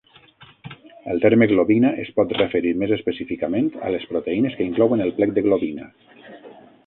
El 1.15 1.19
terme 1.25 1.47
globina 1.51 1.91
es 2.03 2.09
pot 2.15 2.33
referir 2.37 2.71
més 2.83 2.95
específicament 2.97 3.69
a 3.89 3.93
les 3.97 4.09
proteïnes 4.13 4.55
que 4.61 4.67
inclouen 4.71 5.05
el 5.09 5.17
plec 5.21 5.35
de 5.39 5.45
globina. 5.49 5.91